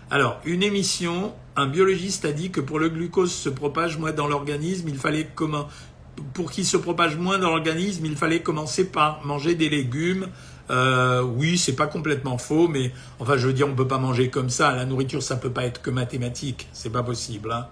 Alors 0.10 0.40
une 0.46 0.64
émission 0.64 1.34
un 1.58 1.66
biologiste 1.66 2.24
a 2.24 2.32
dit 2.32 2.52
que 2.52 2.62
pour 2.62 2.78
le 2.78 2.88
glucose 2.88 3.34
se 3.34 3.50
propage 3.50 3.98
moins 3.98 4.12
dans 4.12 4.28
l'organisme, 4.28 4.88
il 4.88 4.98
fallait 8.16 8.40
commencer 8.40 8.92
par 8.92 9.26
manger 9.26 9.56
des 9.56 9.70
légumes. 9.70 10.28
Euh, 10.70 11.24
oui, 11.24 11.58
c'est 11.58 11.76
pas 11.76 11.88
complètement 11.88 12.38
faux, 12.38 12.68
mais 12.68 12.92
enfin, 13.20 13.38
je 13.38 13.48
veux 13.48 13.54
dire, 13.54 13.68
on 13.68 13.74
peut 13.74 13.88
pas 13.88 13.98
manger 13.98 14.30
comme 14.30 14.52
ça. 14.52 14.76
La 14.76 14.86
nourriture, 14.86 15.24
ça 15.24 15.36
peut 15.36 15.50
pas 15.50 15.66
être 15.66 15.82
que 15.82 15.90
mathématique, 15.90 16.68
c'est 16.74 16.92
pas 16.92 17.02
possible. 17.02 17.52
Hein. 17.52 17.68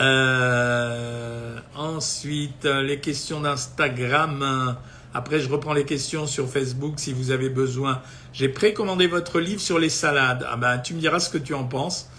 Euh, 0.00 1.58
ensuite, 1.76 2.64
les 2.64 3.00
questions 3.00 3.40
d'Instagram. 3.40 4.78
Après, 5.16 5.40
je 5.40 5.48
reprends 5.48 5.72
les 5.72 5.86
questions 5.86 6.26
sur 6.26 6.46
Facebook 6.46 6.96
si 6.98 7.14
vous 7.14 7.30
avez 7.30 7.48
besoin. 7.48 8.02
J'ai 8.34 8.50
précommandé 8.50 9.06
votre 9.06 9.40
livre 9.40 9.62
sur 9.62 9.78
les 9.78 9.88
salades. 9.88 10.46
Ah 10.46 10.58
ben, 10.58 10.76
tu 10.76 10.92
me 10.92 11.00
diras 11.00 11.20
ce 11.20 11.30
que 11.30 11.38
tu 11.38 11.54
en 11.54 11.64
penses. 11.64 12.10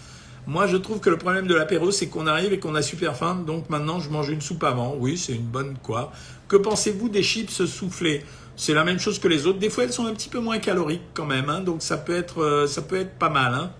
Moi, 0.47 0.65
je 0.65 0.77
trouve 0.77 0.99
que 0.99 1.11
le 1.11 1.17
problème 1.19 1.45
de 1.45 1.53
l'apéro, 1.53 1.91
c'est 1.91 2.07
qu'on 2.07 2.25
arrive 2.25 2.53
et 2.53 2.59
qu'on 2.59 2.73
a 2.73 2.81
super 2.81 3.15
faim. 3.15 3.43
Donc 3.45 3.69
maintenant, 3.69 3.99
je 3.99 4.09
mange 4.09 4.29
une 4.29 4.41
soupe 4.41 4.63
avant. 4.63 4.95
Oui, 4.97 5.15
c'est 5.15 5.33
une 5.33 5.45
bonne 5.45 5.75
quoi. 5.83 6.11
Que 6.47 6.55
pensez-vous 6.55 7.07
des 7.07 7.21
chips 7.21 7.65
soufflés? 7.67 8.25
C'est 8.55 8.73
la 8.73 8.83
même 8.83 8.97
chose 8.97 9.19
que 9.19 9.27
les 9.27 9.45
autres. 9.45 9.59
Des 9.59 9.69
fois, 9.69 9.83
elles 9.83 9.93
sont 9.93 10.07
un 10.07 10.13
petit 10.15 10.29
peu 10.29 10.39
moins 10.39 10.57
caloriques 10.57 11.13
quand 11.13 11.27
même. 11.27 11.51
Hein. 11.51 11.61
donc 11.61 11.83
ça 11.83 11.97
peut 11.97 12.15
être, 12.15 12.41
euh, 12.41 12.65
ça 12.65 12.81
peut 12.81 12.97
être 12.97 13.19
pas 13.19 13.29
mal. 13.29 13.53
Hein. 13.53 13.71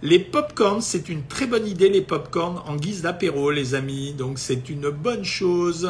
Les 0.00 0.18
pop-corns, 0.18 0.80
c'est 0.80 1.10
une 1.10 1.24
très 1.24 1.46
bonne 1.46 1.66
idée, 1.66 1.90
les 1.90 2.00
pop-corns 2.00 2.62
en 2.66 2.76
guise 2.76 3.02
d'apéro, 3.02 3.50
les 3.50 3.74
amis. 3.74 4.14
Donc 4.14 4.38
c'est 4.38 4.70
une 4.70 4.88
bonne 4.88 5.26
chose. 5.26 5.86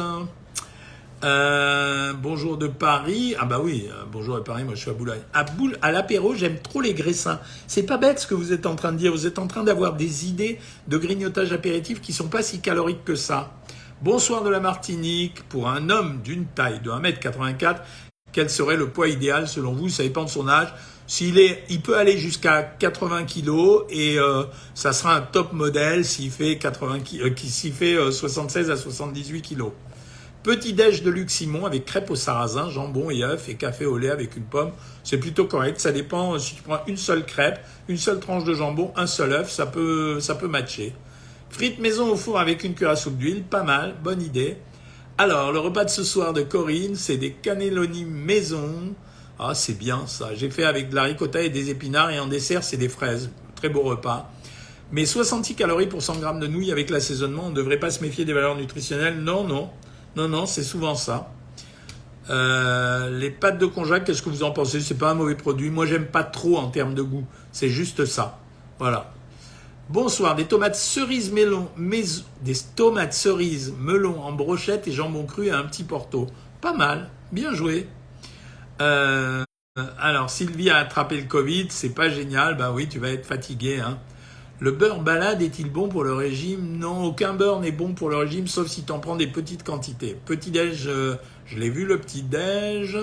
Euh, 1.23 2.13
bonjour 2.13 2.57
de 2.57 2.67
Paris. 2.67 3.35
Ah 3.39 3.45
bah 3.45 3.59
oui, 3.63 3.87
euh, 3.91 4.05
bonjour 4.11 4.37
de 4.37 4.41
Paris, 4.41 4.63
moi 4.63 4.73
je 4.73 4.81
suis 4.81 4.89
à 4.89 4.93
Boulogne. 4.93 5.21
À, 5.33 5.45
à 5.83 5.91
l'apéro, 5.91 6.33
j'aime 6.33 6.59
trop 6.59 6.81
les 6.81 6.95
graissins. 6.95 7.39
C'est 7.67 7.83
pas 7.83 7.97
bête 7.97 8.19
ce 8.19 8.25
que 8.25 8.33
vous 8.33 8.53
êtes 8.53 8.65
en 8.65 8.75
train 8.75 8.91
de 8.91 8.97
dire. 8.97 9.11
Vous 9.11 9.27
êtes 9.27 9.37
en 9.37 9.45
train 9.45 9.63
d'avoir 9.63 9.93
des 9.93 10.25
idées 10.27 10.57
de 10.87 10.97
grignotage 10.97 11.53
apéritif 11.53 12.01
qui 12.01 12.11
sont 12.11 12.27
pas 12.27 12.41
si 12.41 12.59
caloriques 12.59 13.05
que 13.05 13.15
ça. 13.15 13.51
Bonsoir 14.01 14.43
de 14.43 14.49
la 14.49 14.59
Martinique. 14.59 15.47
Pour 15.47 15.69
un 15.69 15.91
homme 15.91 16.21
d'une 16.23 16.45
taille 16.45 16.79
de 16.79 16.89
1m84 16.89 17.77
quel 18.33 18.49
serait 18.49 18.77
le 18.77 18.87
poids 18.87 19.09
idéal 19.09 19.45
selon 19.47 19.73
vous? 19.73 19.89
Ça 19.89 20.03
dépend 20.03 20.23
de 20.23 20.29
son 20.29 20.47
âge. 20.47 20.69
S'il 21.05 21.37
est, 21.37 21.65
il 21.69 21.81
peut 21.81 21.97
aller 21.97 22.17
jusqu'à 22.17 22.63
80 22.63 23.25
kg 23.25 23.49
et 23.89 24.17
euh, 24.17 24.43
ça 24.73 24.93
sera 24.93 25.15
un 25.15 25.21
top 25.21 25.51
modèle 25.51 26.05
s'il 26.05 26.31
fait 26.31 26.57
80 26.57 26.99
euh, 27.15 27.29
s'il 27.35 27.73
fait 27.73 27.97
76 28.09 28.71
à 28.71 28.77
78 28.77 29.41
kg. 29.41 29.63
Petit 30.43 30.73
déj 30.73 31.03
de 31.03 31.11
Luc 31.11 31.29
Simon 31.29 31.67
avec 31.67 31.85
crêpes 31.85 32.09
au 32.09 32.15
sarrasin, 32.15 32.67
jambon 32.71 33.11
et 33.11 33.23
œufs 33.23 33.47
et 33.47 33.53
café 33.53 33.85
au 33.85 33.99
lait 33.99 34.09
avec 34.09 34.35
une 34.35 34.43
pomme. 34.43 34.71
C'est 35.03 35.19
plutôt 35.19 35.45
correct. 35.45 35.79
Ça 35.79 35.91
dépend 35.91 36.39
si 36.39 36.55
tu 36.55 36.63
prends 36.63 36.79
une 36.87 36.97
seule 36.97 37.27
crêpe, 37.27 37.63
une 37.87 37.97
seule 37.97 38.19
tranche 38.19 38.43
de 38.43 38.55
jambon, 38.55 38.91
un 38.95 39.05
seul 39.05 39.33
œuf, 39.33 39.51
ça 39.51 39.67
peut, 39.67 40.19
ça 40.19 40.33
peut 40.33 40.47
matcher. 40.47 40.95
Frites 41.51 41.77
maison 41.77 42.09
au 42.09 42.15
four 42.15 42.39
avec 42.39 42.63
une 42.63 42.73
cuillère 42.73 42.93
à 42.93 42.95
soupe 42.95 43.19
d'huile, 43.19 43.43
pas 43.43 43.61
mal, 43.61 43.93
bonne 44.03 44.19
idée. 44.19 44.57
Alors, 45.19 45.51
le 45.51 45.59
repas 45.59 45.85
de 45.85 45.91
ce 45.91 46.03
soir 46.03 46.33
de 46.33 46.41
Corinne, 46.41 46.95
c'est 46.95 47.17
des 47.17 47.33
cannelloni 47.33 48.05
maison. 48.05 48.95
Ah, 49.37 49.53
c'est 49.53 49.77
bien 49.77 50.07
ça. 50.07 50.33
J'ai 50.33 50.49
fait 50.49 50.63
avec 50.63 50.89
de 50.89 50.95
la 50.95 51.03
ricotta 51.03 51.39
et 51.43 51.49
des 51.49 51.69
épinards 51.69 52.09
et 52.09 52.19
en 52.19 52.25
dessert, 52.25 52.63
c'est 52.63 52.77
des 52.77 52.89
fraises. 52.89 53.29
Très 53.55 53.69
beau 53.69 53.81
repas. 53.81 54.31
Mais 54.91 55.05
66 55.05 55.53
calories 55.53 55.85
pour 55.85 56.01
100 56.01 56.15
grammes 56.15 56.39
de 56.39 56.47
nouilles 56.47 56.71
avec 56.71 56.89
l'assaisonnement, 56.89 57.43
on 57.45 57.49
ne 57.51 57.55
devrait 57.55 57.79
pas 57.79 57.91
se 57.91 58.01
méfier 58.01 58.25
des 58.25 58.33
valeurs 58.33 58.55
nutritionnelles 58.55 59.19
Non, 59.19 59.43
non. 59.43 59.69
Non, 60.15 60.27
non, 60.27 60.45
c'est 60.45 60.63
souvent 60.63 60.95
ça. 60.95 61.31
Euh, 62.29 63.09
les 63.17 63.31
pâtes 63.31 63.57
de 63.57 63.65
konjac, 63.65 64.05
qu'est-ce 64.05 64.21
que 64.21 64.29
vous 64.29 64.43
en 64.43 64.51
pensez? 64.51 64.81
C'est 64.81 64.97
pas 64.97 65.11
un 65.11 65.15
mauvais 65.15 65.35
produit. 65.35 65.69
Moi, 65.69 65.85
j'aime 65.85 66.07
pas 66.07 66.23
trop 66.23 66.57
en 66.57 66.67
termes 66.69 66.93
de 66.93 67.01
goût. 67.01 67.25
C'est 67.51 67.69
juste 67.69 68.05
ça. 68.05 68.39
Voilà. 68.79 69.11
Bonsoir, 69.89 70.35
des 70.35 70.45
tomates 70.45 70.75
cerises 70.75 71.31
melon, 71.31 71.67
des 71.77 72.55
tomates 72.75 73.13
cerises 73.13 73.73
melon 73.77 74.21
en 74.21 74.31
brochette 74.31 74.87
et 74.87 74.91
jambon 74.91 75.25
cru 75.25 75.49
à 75.49 75.57
un 75.57 75.63
petit 75.63 75.83
porto. 75.83 76.27
Pas 76.61 76.73
mal, 76.73 77.09
bien 77.31 77.53
joué. 77.53 77.87
Euh, 78.81 79.43
alors, 79.99 80.29
Sylvie 80.29 80.69
a 80.69 80.77
attrapé 80.77 81.17
le 81.17 81.27
Covid, 81.27 81.67
c'est 81.69 81.93
pas 81.93 82.09
génial. 82.09 82.55
Bah 82.55 82.71
oui, 82.71 82.87
tu 82.87 82.99
vas 82.99 83.09
être 83.09 83.25
fatigué. 83.25 83.79
Hein. 83.79 83.97
Le 84.61 84.69
beurre 84.69 85.01
balade 85.01 85.41
est-il 85.41 85.71
bon 85.71 85.89
pour 85.89 86.03
le 86.03 86.13
régime? 86.13 86.77
Non, 86.77 87.03
aucun 87.05 87.33
beurre 87.33 87.61
n'est 87.61 87.71
bon 87.71 87.95
pour 87.95 88.11
le 88.11 88.17
régime, 88.17 88.45
sauf 88.45 88.67
si 88.67 88.83
tu 88.83 88.91
en 88.91 88.99
prends 88.99 89.15
des 89.15 89.25
petites 89.25 89.63
quantités. 89.63 90.15
Petit 90.23 90.51
déj, 90.51 90.83
euh, 90.85 91.15
je 91.47 91.57
l'ai 91.57 91.71
vu 91.71 91.87
le 91.87 91.97
petit 91.97 92.21
déj. 92.21 92.95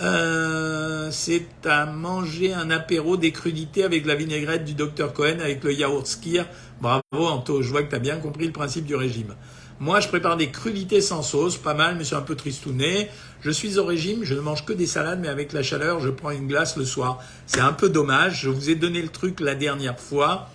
Euh, 0.00 1.08
c'est 1.10 1.66
à 1.66 1.86
manger 1.86 2.54
un 2.54 2.70
apéro 2.70 3.16
des 3.16 3.34
avec 3.82 4.06
la 4.06 4.14
vinaigrette 4.14 4.64
du 4.64 4.74
docteur 4.74 5.12
Cohen 5.12 5.40
avec 5.40 5.64
le 5.64 5.72
yaourt 5.72 6.06
skier. 6.06 6.44
Bravo 6.80 7.02
Anto, 7.12 7.62
je 7.62 7.70
vois 7.70 7.82
que 7.82 7.90
tu 7.90 7.96
as 7.96 7.98
bien 7.98 8.18
compris 8.18 8.46
le 8.46 8.52
principe 8.52 8.84
du 8.84 8.94
régime. 8.94 9.34
Moi, 9.80 10.00
je 10.00 10.08
prépare 10.08 10.36
des 10.36 10.50
crudités 10.50 11.00
sans 11.00 11.22
sauce, 11.22 11.56
pas 11.56 11.72
mal, 11.72 11.96
mais 11.96 12.04
c'est 12.04 12.14
un 12.14 12.20
peu 12.20 12.36
tristouné. 12.36 13.08
Je 13.40 13.50
suis 13.50 13.78
au 13.78 13.86
régime, 13.86 14.24
je 14.24 14.34
ne 14.34 14.40
mange 14.40 14.66
que 14.66 14.74
des 14.74 14.86
salades, 14.86 15.20
mais 15.20 15.28
avec 15.28 15.54
la 15.54 15.62
chaleur, 15.62 16.00
je 16.00 16.10
prends 16.10 16.30
une 16.30 16.46
glace 16.46 16.76
le 16.76 16.84
soir. 16.84 17.18
C'est 17.46 17.60
un 17.60 17.72
peu 17.72 17.88
dommage. 17.88 18.42
Je 18.42 18.50
vous 18.50 18.68
ai 18.68 18.74
donné 18.74 19.00
le 19.00 19.08
truc 19.08 19.40
la 19.40 19.54
dernière 19.54 19.98
fois. 19.98 20.50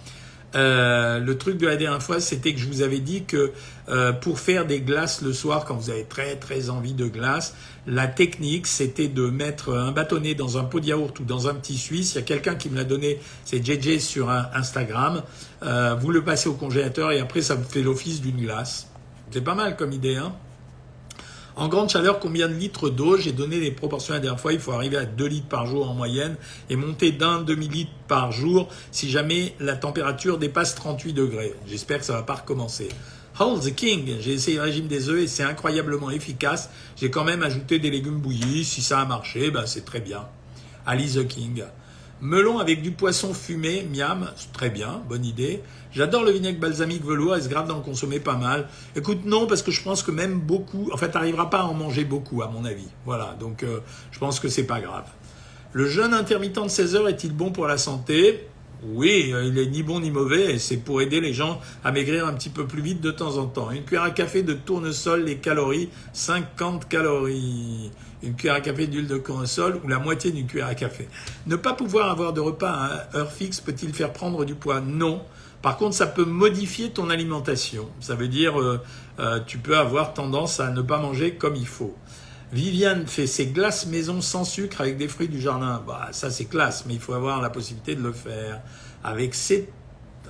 Euh, 0.54 1.20
le 1.20 1.38
truc 1.40 1.58
de 1.58 1.66
la 1.66 1.76
dernière 1.76 2.04
fois, 2.04 2.20
c'était 2.20 2.54
que 2.54 2.60
je 2.60 2.68
vous 2.68 2.84
avais 2.84 3.00
dit 3.00 3.24
que 3.26 3.52
euh, 3.90 4.14
pour 4.14 4.40
faire 4.40 4.68
des 4.68 4.80
glaces 4.80 5.24
le 5.24 5.34
soir, 5.34 5.66
quand 5.66 5.76
vous 5.76 5.90
avez 5.90 6.06
très 6.06 6.36
très 6.36 6.70
envie 6.70 6.94
de 6.94 7.08
glace, 7.08 7.56
la 7.88 8.08
technique, 8.08 8.68
c'était 8.68 9.08
de 9.08 9.28
mettre 9.28 9.74
un 9.74 9.92
bâtonnet 9.92 10.36
dans 10.36 10.60
un 10.60 10.64
pot 10.64 10.80
de 10.80 10.86
yaourt 10.86 11.20
ou 11.20 11.24
dans 11.24 11.48
un 11.48 11.56
petit 11.56 11.78
suisse. 11.78 12.14
Il 12.14 12.18
y 12.18 12.20
a 12.20 12.24
quelqu'un 12.24 12.54
qui 12.54 12.70
me 12.70 12.76
l'a 12.76 12.86
donné, 12.86 13.20
c'est 13.44 13.66
JJ 13.66 13.98
sur 13.98 14.30
Instagram. 14.30 15.24
Euh, 15.64 15.96
vous 16.00 16.12
le 16.12 16.24
passez 16.24 16.48
au 16.48 16.54
congélateur 16.54 17.12
et 17.12 17.20
après, 17.20 17.42
ça 17.42 17.56
vous 17.56 17.68
fait 17.68 17.82
l'office 17.82 18.22
d'une 18.22 18.38
glace. 18.38 18.88
C'est 19.32 19.44
pas 19.44 19.56
mal 19.56 19.76
comme 19.76 19.92
idée, 19.92 20.16
hein 20.16 20.34
en 21.58 21.70
grande 21.70 21.90
chaleur, 21.90 22.20
combien 22.20 22.50
de 22.50 22.54
litres 22.54 22.90
d'eau 22.90 23.18
J'ai 23.18 23.32
donné 23.32 23.62
les 23.62 23.72
proportions 23.72 24.14
la 24.14 24.20
dernière 24.20 24.40
fois. 24.40 24.52
Il 24.52 24.60
faut 24.60 24.74
arriver 24.74 24.98
à 24.98 25.06
2 25.06 25.26
litres 25.26 25.48
par 25.48 25.66
jour 25.66 25.90
en 25.90 25.94
moyenne 25.94 26.36
et 26.70 26.76
monter 26.76 27.14
d'un 27.14 27.42
demi-litre 27.42 27.92
par 28.10 28.34
jour 28.34 28.68
si 28.92 29.10
jamais 29.10 29.56
la 29.62 29.78
température 29.78 30.38
dépasse 30.38 30.76
38 30.76 31.14
degrés. 31.14 31.54
J'espère 31.66 32.00
que 32.00 32.06
ça 32.06 32.12
va 32.12 32.24
pas 32.24 32.36
recommencer. 32.36 32.90
Hold 33.40 33.64
the 33.64 33.74
King, 33.74 34.18
j'ai 34.20 34.34
essayé 34.34 34.58
le 34.58 34.64
régime 34.64 34.88
des 34.88 35.08
œufs 35.08 35.22
et 35.22 35.28
c'est 35.28 35.44
incroyablement 35.44 36.12
efficace. 36.12 36.70
J'ai 36.98 37.10
quand 37.10 37.24
même 37.24 37.42
ajouté 37.42 37.80
des 37.80 37.90
légumes 37.90 38.20
bouillis. 38.20 38.66
Si 38.66 38.82
ça 38.82 39.00
a 39.00 39.06
marché, 39.06 39.50
ben 39.50 39.66
c'est 39.66 39.86
très 39.86 40.02
bien. 40.02 40.28
Ali 40.86 41.10
the 41.10 41.26
King. 41.26 41.64
Melon 42.22 42.60
avec 42.60 42.82
du 42.82 42.92
poisson 42.92 43.34
fumé, 43.34 43.86
miam, 43.94 44.32
très 44.54 44.70
bien, 44.70 45.02
bonne 45.10 45.26
idée. 45.26 45.62
J'adore 45.92 46.24
le 46.24 46.32
vinaigre 46.32 46.60
balsamique 46.60 47.04
velours, 47.04 47.36
est-ce 47.36 47.50
grave 47.50 47.68
d'en 47.68 47.82
consommer 47.82 48.22
pas 48.22 48.38
mal? 48.38 48.70
Écoute, 48.96 49.26
non, 49.26 49.48
parce 49.48 49.62
que 49.62 49.72
je 49.72 49.84
pense 49.84 50.02
que 50.02 50.12
même 50.12 50.40
beaucoup, 50.40 50.90
en 50.94 50.98
fait, 50.98 51.14
n'arriveras 51.14 51.48
pas 51.48 51.60
à 51.60 51.66
en 51.66 51.74
manger 51.74 52.06
beaucoup, 52.06 52.42
à 52.42 52.48
mon 52.48 52.64
avis. 52.64 52.88
Voilà, 53.06 53.36
donc 53.38 53.64
euh, 53.64 53.80
je 54.12 54.20
pense 54.20 54.40
que 54.40 54.48
c'est 54.48 54.64
pas 54.64 54.80
grave. 54.80 55.06
Le 55.74 55.88
jeûne 55.88 56.14
intermittent 56.14 56.64
de 56.64 56.70
16 56.70 56.96
heures 56.96 57.10
est-il 57.10 57.34
bon 57.34 57.52
pour 57.52 57.68
la 57.68 57.78
santé? 57.78 58.48
Oui, 58.84 59.32
euh, 59.34 59.44
il 59.46 59.58
est 59.58 59.66
ni 59.66 59.84
bon 59.84 60.00
ni 60.00 60.10
mauvais 60.10 60.54
et 60.54 60.60
c'est 60.60 60.78
pour 60.78 61.02
aider 61.02 61.20
les 61.20 61.34
gens 61.34 61.60
à 61.84 61.92
maigrir 61.92 62.28
un 62.28 62.34
petit 62.34 62.50
peu 62.50 62.66
plus 62.66 62.82
vite 62.82 63.02
de 63.02 63.12
temps 63.12 63.38
en 63.38 63.46
temps. 63.46 63.72
Une 63.72 63.84
cuillère 63.84 64.04
à 64.04 64.12
café 64.12 64.42
de 64.42 64.54
tournesol, 64.54 65.24
les 65.26 65.38
calories, 65.38 65.90
50 66.14 66.88
calories. 66.88 67.92
Une 68.26 68.36
cuillère 68.36 68.56
à 68.56 68.62
café 68.62 68.88
d'huile 68.88 69.08
de 69.08 69.18
tournesol 69.18 69.80
ou 69.84 69.88
la 69.88 70.00
moitié 70.00 70.32
d'une 70.32 70.48
cuillère 70.48 70.68
à 70.68 70.76
café. 70.76 71.08
Ne 71.46 71.56
pas 71.56 71.74
pouvoir 71.74 72.10
avoir 72.10 72.34
de 72.34 72.42
repas 72.42 72.72
à 72.72 73.18
heure 73.18 73.32
fixe 73.32 73.62
peut-il 73.62 73.94
faire 73.94 74.12
prendre 74.12 74.46
du 74.46 74.56
poids? 74.56 74.82
Non. 74.82 75.22
Par 75.62 75.78
contre, 75.78 75.96
ça 75.96 76.08
peut 76.08 76.26
modifier 76.26 76.90
ton 76.90 77.10
alimentation. 77.10 77.88
Ça 78.00 78.16
veut 78.16 78.28
dire, 78.28 78.60
euh, 78.60 78.82
euh, 79.20 79.40
tu 79.46 79.60
peux 79.60 79.78
avoir 79.78 80.14
tendance 80.14 80.60
à 80.60 80.72
ne 80.72 80.82
pas 80.82 80.98
manger 80.98 81.36
comme 81.36 81.56
il 81.56 81.68
faut. 81.68 81.96
Viviane 82.52 83.08
fait 83.08 83.28
ses 83.28 83.48
glaces 83.48 83.86
maison 83.88 84.22
sans 84.22 84.44
sucre 84.44 84.82
avec 84.82 84.98
des 84.98 85.08
fruits 85.08 85.28
du 85.28 85.42
jardin. 85.42 85.84
Bah, 85.86 86.10
ça 86.12 86.30
c'est 86.30 86.46
classe, 86.46 86.86
mais 86.88 86.94
il 86.94 87.00
faut 87.00 87.14
avoir 87.14 87.42
la 87.42 87.50
possibilité 87.50 87.96
de 87.96 88.02
le 88.02 88.12
faire. 88.12 88.62
Avec 89.04 89.36
ses... 89.36 89.70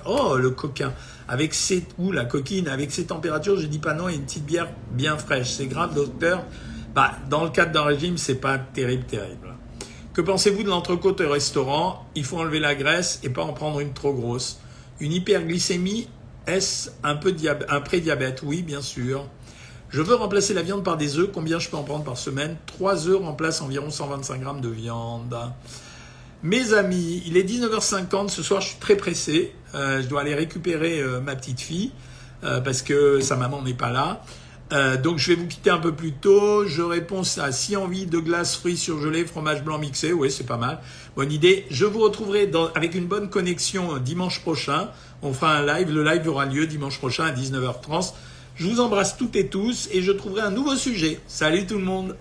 Oh, 0.04 0.36
le 0.36 0.50
coquin. 0.50 0.92
Avec 1.28 1.54
ses... 1.54 1.86
Ou 1.98 2.12
la 2.12 2.24
coquine. 2.24 2.68
Avec 2.68 2.92
ces 2.92 3.06
températures, 3.06 3.58
je 3.58 3.66
dis 3.66 3.78
pas 3.78 3.94
non, 3.94 4.08
et 4.08 4.14
une 4.14 4.24
petite 4.24 4.44
bière 4.44 4.68
bien 4.92 5.16
fraîche. 5.18 5.52
C'est 5.52 5.66
grave, 5.66 5.94
docteur. 5.94 6.44
Bah, 6.96 7.12
dans 7.28 7.44
le 7.44 7.50
cadre 7.50 7.72
d'un 7.72 7.82
régime, 7.82 8.16
c'est 8.16 8.36
pas 8.36 8.56
terrible, 8.56 9.04
terrible. 9.04 9.54
Que 10.14 10.22
pensez-vous 10.22 10.62
de 10.62 10.70
l'entrecôte 10.70 11.20
au 11.20 11.28
restaurant? 11.28 12.06
Il 12.14 12.24
faut 12.24 12.38
enlever 12.38 12.58
la 12.58 12.74
graisse 12.74 13.20
et 13.22 13.28
pas 13.28 13.42
en 13.42 13.52
prendre 13.52 13.80
une 13.80 13.92
trop 13.92 14.14
grosse. 14.14 14.60
Une 14.98 15.12
hyperglycémie, 15.12 16.08
est-ce 16.46 16.88
un, 17.02 17.16
peu 17.16 17.36
un 17.68 17.80
prédiabète? 17.82 18.40
Oui, 18.42 18.62
bien 18.62 18.80
sûr. 18.80 19.26
Je 19.90 20.00
veux 20.00 20.14
remplacer 20.14 20.54
la 20.54 20.62
viande 20.62 20.84
par 20.84 20.96
des 20.96 21.18
œufs. 21.18 21.28
Combien 21.34 21.58
je 21.58 21.68
peux 21.68 21.76
en 21.76 21.82
prendre 21.82 22.02
par 22.02 22.16
semaine? 22.16 22.56
3 22.64 23.08
œufs 23.08 23.20
remplacent 23.20 23.60
environ 23.60 23.90
125 23.90 24.40
grammes 24.40 24.62
de 24.62 24.70
viande. 24.70 25.36
Mes 26.42 26.72
amis, 26.72 27.22
il 27.26 27.36
est 27.36 27.46
19h50. 27.46 28.30
Ce 28.30 28.42
soir, 28.42 28.62
je 28.62 28.68
suis 28.68 28.78
très 28.78 28.96
pressé. 28.96 29.52
Euh, 29.74 30.00
je 30.00 30.06
dois 30.08 30.22
aller 30.22 30.34
récupérer 30.34 31.00
euh, 31.00 31.20
ma 31.20 31.36
petite 31.36 31.60
fille 31.60 31.92
euh, 32.42 32.62
parce 32.62 32.80
que 32.80 33.20
sa 33.20 33.36
maman 33.36 33.60
n'est 33.60 33.74
pas 33.74 33.90
là. 33.90 34.22
Donc 34.70 35.18
je 35.18 35.32
vais 35.32 35.36
vous 35.36 35.46
quitter 35.46 35.70
un 35.70 35.78
peu 35.78 35.92
plus 35.92 36.12
tôt. 36.12 36.66
Je 36.66 36.82
réponds 36.82 37.22
à 37.38 37.52
si 37.52 37.76
envie 37.76 38.06
de 38.06 38.18
glace 38.18 38.56
fruits 38.56 38.76
surgelés, 38.76 39.24
fromage 39.24 39.62
blanc 39.62 39.78
mixé. 39.78 40.12
Oui, 40.12 40.30
c'est 40.30 40.46
pas 40.46 40.56
mal. 40.56 40.80
Bonne 41.14 41.32
idée. 41.32 41.66
Je 41.70 41.84
vous 41.84 42.00
retrouverai 42.00 42.50
avec 42.74 42.94
une 42.94 43.06
bonne 43.06 43.30
connexion 43.30 43.98
dimanche 43.98 44.40
prochain. 44.40 44.90
On 45.22 45.32
fera 45.32 45.56
un 45.56 45.66
live. 45.66 45.90
Le 45.90 46.04
live 46.04 46.28
aura 46.28 46.46
lieu 46.46 46.66
dimanche 46.66 46.98
prochain 46.98 47.24
à 47.24 47.32
19h30. 47.32 48.12
Je 48.56 48.66
vous 48.66 48.80
embrasse 48.80 49.16
toutes 49.16 49.36
et 49.36 49.48
tous 49.48 49.88
et 49.92 50.02
je 50.02 50.12
trouverai 50.12 50.42
un 50.42 50.50
nouveau 50.50 50.76
sujet. 50.76 51.20
Salut 51.26 51.66
tout 51.66 51.78
le 51.78 51.84
monde 51.84 52.16